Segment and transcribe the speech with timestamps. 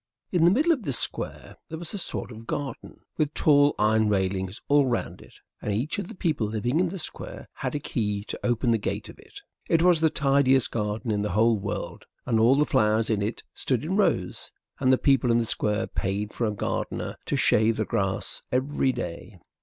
[0.31, 4.09] In the middle of this Square there was a sort of garden with tall iron
[4.09, 7.79] railings all round it, and each of the people living in the Square had a
[7.79, 9.41] key to open the gate of it.
[9.69, 13.43] It was the tidiest garden in the whole world, and all the flowers in it
[13.53, 17.77] stood in rows; and the people in the Square paid for a gardener to shave
[17.77, 19.37] the grass every day.